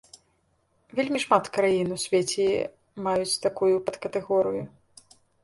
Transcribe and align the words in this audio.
Вельмі 0.99 1.19
шмат 1.25 1.49
краін 1.57 1.93
у 1.97 1.97
свеце 2.05 2.47
маюць 3.09 3.41
такую 3.45 3.71
падкатэгорыю. 3.91 4.65